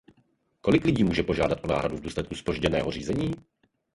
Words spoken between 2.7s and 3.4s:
řízení?